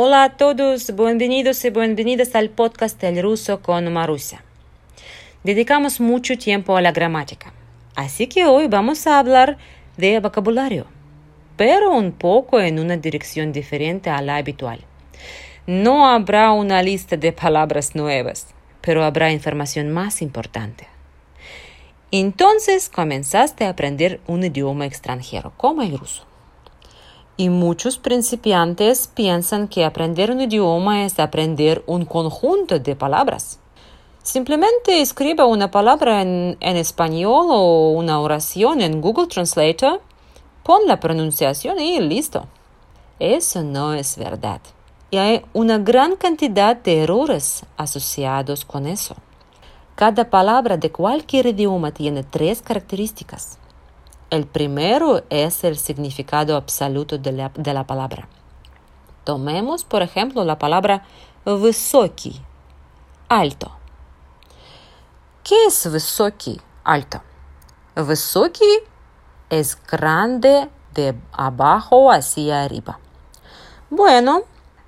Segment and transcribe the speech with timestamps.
[0.00, 4.44] Hola a todos, bienvenidos y bienvenidas al podcast El ruso con Marusia.
[5.42, 7.52] Dedicamos mucho tiempo a la gramática,
[7.96, 9.58] así que hoy vamos a hablar
[9.96, 10.86] de vocabulario,
[11.56, 14.84] pero un poco en una dirección diferente a la habitual.
[15.66, 18.46] No habrá una lista de palabras nuevas,
[18.80, 20.86] pero habrá información más importante.
[22.12, 26.27] Entonces comenzaste a aprender un idioma extranjero, como el ruso.
[27.40, 33.60] Y muchos principiantes piensan que aprender un idioma es aprender un conjunto de palabras.
[34.24, 40.00] Simplemente escriba una palabra en, en, español o una oración en Google Translator,
[40.64, 42.48] pon la pronunciación y listo.
[43.20, 44.60] Eso no es verdad.
[45.12, 49.14] Y hay una gran cantidad de errores asociados con eso.
[49.94, 53.58] Cada palabra de cualquier idioma tiene tres características.
[54.33, 58.27] El primero es el significado absoluto de la, de la palabra.
[59.25, 61.03] Tomemos, por ejemplo, la palabra
[61.45, 62.41] высокий,
[63.29, 63.71] alto.
[65.43, 67.21] ¿Qué es высокий, alto?
[67.95, 68.79] Высокий
[69.51, 72.97] es grande de abajo hacia arriba.
[73.91, 74.41] Bueno,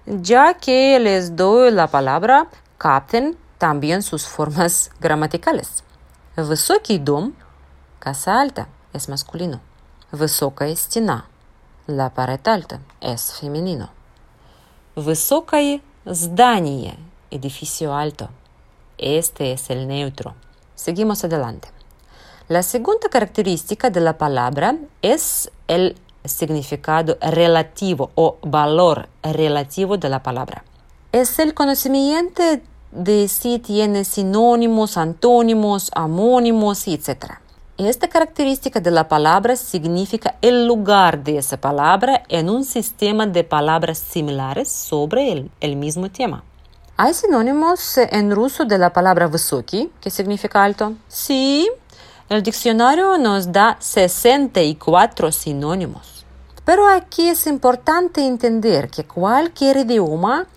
[0.08, 2.48] ya que les doy la palabra,
[2.80, 5.84] capten también sus formas gramaticales.
[6.36, 7.36] Высокий дом,
[8.00, 9.62] casa alta es masculino.
[10.12, 11.26] Высокая стена.
[11.88, 13.90] La pared alta es femenino.
[14.96, 16.98] Высокое здание.
[17.32, 18.30] Edificio alto.
[18.98, 20.36] Este es el neutro.
[20.76, 21.70] Seguimos adelante.
[22.48, 30.22] La segunda característica de la palabra es el significado relativo o valor relativo de la
[30.22, 30.64] palabra.
[31.12, 32.44] Es el conocimiento
[32.92, 37.40] de si tiene sinónimos, antónimos, homónimos, etc.
[37.80, 43.44] Esta característica de la palabra significa el lugar de esa palabra en un sistema de
[43.44, 46.44] palabras similares sobre el, el mismo tema.
[46.96, 50.94] ¿Hay sinónimos en ruso de la palabra высокий, que significa alto?
[51.10, 51.70] Sí,
[52.30, 56.26] el diccionario nos da 64 sinónimos.
[56.64, 60.48] Pero aquí es importante entender que cualquier idioma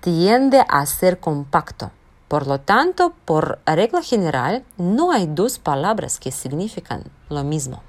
[0.00, 1.92] tiende a ser compacto.
[2.28, 7.82] Por lo tanto, por regla general, no hay dos palabras que significan lo mismo.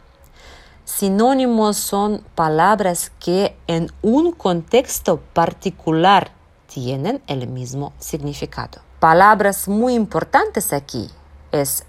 [0.84, 6.32] Sinónimos son palabras que en un contexto particular
[6.68, 8.82] tienen el mismo significado.
[9.00, 11.10] Palabras muy importantes aquí
[11.52, 11.86] es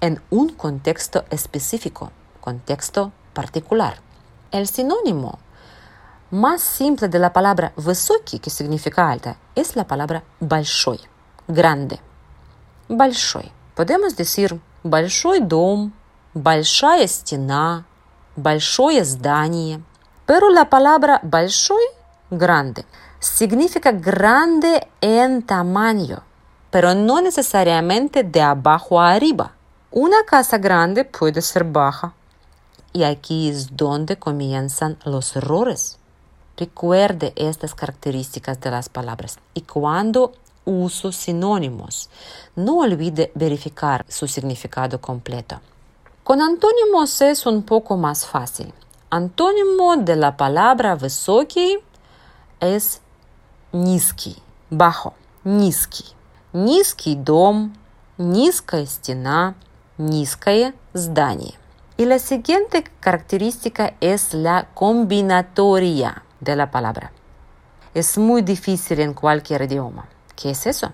[0.00, 2.10] en un contexto específico,
[2.40, 3.98] contexto particular.
[4.50, 5.38] El sinónimo
[6.32, 10.98] más simple de la palabra высокий, que significa alta, es la palabra большой
[11.48, 12.00] grande.
[12.88, 13.50] Большой.
[13.74, 15.92] Podemos decir большой дом,
[16.34, 17.84] большая стена,
[18.36, 19.82] большое здание.
[20.26, 21.82] Pero la palabra большой,
[22.30, 22.84] grande,
[23.18, 26.22] significa grande en tamaño,
[26.70, 29.52] pero no necesariamente de abajo a arriba.
[29.90, 32.14] Una casa grande puede ser baja.
[32.94, 35.98] Y aquí es donde comienzan los errores.
[36.56, 40.32] Recuerde estas características de las palabras y cuando
[40.66, 42.08] uso sinónimos.
[42.54, 45.60] No olvide verificar su significado completo.
[46.24, 48.72] Con antónimos es un poco más fácil.
[49.10, 51.78] Antónimo de la palabra высокий
[52.60, 53.00] es
[53.72, 54.36] низкий,
[54.70, 56.14] bajo, низкий.
[56.52, 57.72] Низкий дом,
[58.18, 59.54] низкая стена,
[59.98, 61.54] низкое здание.
[61.96, 67.12] Y la siguiente característica es la combinatoria de la palabra.
[67.94, 70.08] Es muy difícil en cualquier idioma.
[70.36, 70.92] ¿Qué es eso?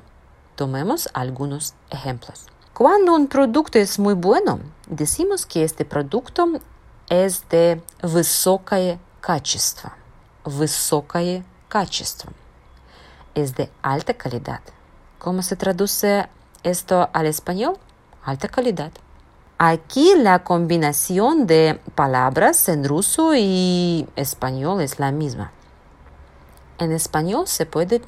[0.57, 2.47] Tomemos algunos ejemplos.
[2.75, 6.61] Cuando un producto es muy bueno, decimos que este producto
[7.09, 9.93] es de высокое качество.
[10.45, 12.33] Высокое качество.
[13.35, 14.61] Es de alta calidad.
[15.19, 16.29] ¿Cómo se traduce
[16.63, 17.79] esto al español?
[18.25, 18.93] Alta calidad.
[19.59, 25.51] Aquí la combinación de palabras en ruso y español es la misma.
[26.79, 28.01] En español se puede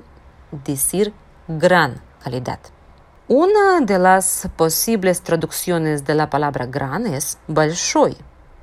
[0.64, 1.12] decir
[1.48, 2.60] gran calidad.
[3.28, 8.16] Una de las posibles traducciones de la palabra gran es большой,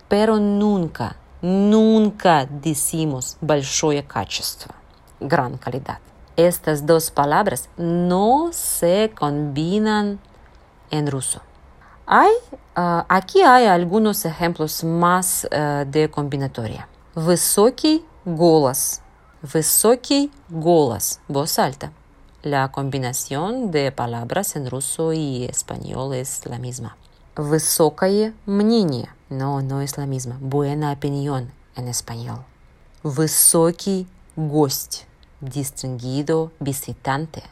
[0.07, 4.73] pero nunca, nunca decimos большое качество,
[5.19, 5.99] gran calidad.
[6.35, 10.19] Estas dos palabras no se combinan
[10.91, 11.41] en ruso.
[12.05, 12.31] Hay,
[12.77, 16.87] uh, aquí hay algunos ejemplos más uh, de combinatoria.
[17.15, 19.01] Высокий голос.
[19.41, 21.19] Высокий голос.
[21.27, 21.91] Voz alta.
[22.42, 26.96] La combinación de palabras en ruso y español es la misma.
[27.36, 29.08] Высокое мнение.
[29.28, 30.38] No, no es la misma.
[30.40, 32.44] Buena opinión en español.
[33.02, 34.06] Высокий
[34.36, 35.06] гость.
[35.42, 37.42] distinguido visitante,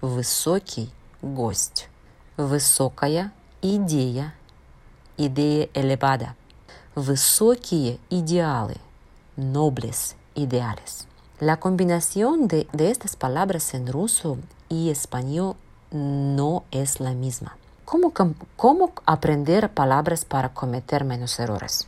[0.00, 0.90] высокий
[1.22, 1.88] гость,
[2.36, 3.32] высокая
[3.62, 4.34] идея,
[5.16, 6.34] идея elevada,
[6.96, 8.76] высокие идеалы,
[9.36, 11.06] nobles ideales.
[11.38, 14.38] La combinación de, de estas palabras en ruso
[14.70, 15.56] y español
[15.90, 17.56] no es la misma.
[17.84, 18.12] ¿Cómo,
[18.56, 21.86] ¿Cómo, aprender palabras para cometer menos errores?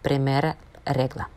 [0.00, 0.56] Primera
[0.86, 1.28] regla.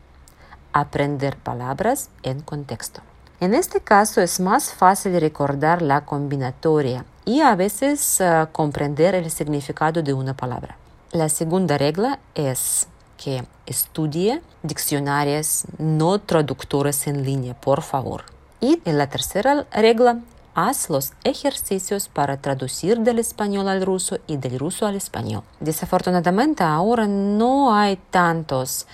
[0.72, 3.02] Aprender palabras en contexto.
[3.38, 9.30] En este caso es más fácil recordar la combinatoria y a veces uh, comprender el
[9.30, 10.78] significado de una palabra.
[11.12, 18.24] La segunda regla es que estudie diccionarios, no traductores en línea, por favor.
[18.60, 20.20] Y en la tercera regla,
[20.54, 25.42] haz los ejercicios para traducir del español al ruso y del ruso al español.
[25.60, 28.86] Desafortunadamente ahora no hay tantos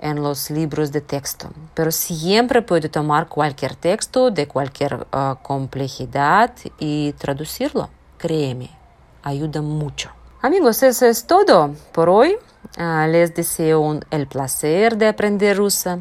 [0.00, 6.52] en los libros de texto, pero siempre puede tomar cualquier texto de cualquier uh, complejidad
[6.78, 7.88] y traducirlo.
[8.18, 8.70] Créeme,
[9.22, 10.10] ayuda mucho.
[10.42, 12.36] Amigos, eso es todo por hoy.
[12.78, 16.00] Uh, les deseo un, el placer de aprender rusa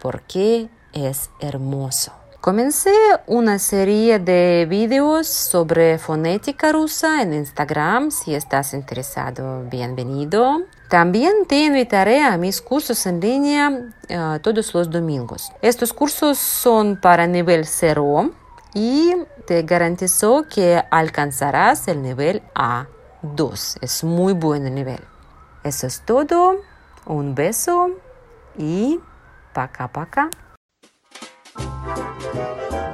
[0.00, 2.12] porque es hermoso.
[2.40, 2.94] Comencé
[3.26, 8.10] una serie de videos sobre fonética rusa en Instagram.
[8.10, 10.62] Si estás interesado, bienvenido.
[10.88, 15.52] También te invitaré a mis cursos en línea uh, todos los domingos.
[15.60, 18.30] Estos cursos son para nivel 0
[18.72, 19.12] y
[19.46, 23.76] te garantizo que alcanzarás el nivel A2.
[23.82, 25.00] Es muy buen nivel.
[25.64, 26.56] Eso es todo.
[27.06, 27.90] Un beso
[28.56, 29.00] y
[32.32, 32.89] you.